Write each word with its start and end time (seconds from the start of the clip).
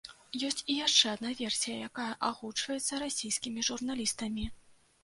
Ёсць 0.47 0.63
і 0.75 0.77
яшчэ 0.77 1.11
адна 1.15 1.33
версія, 1.41 1.75
якая 1.91 2.09
агучваецца 2.31 2.93
расійскімі 3.07 3.71
журналістамі. 3.71 4.53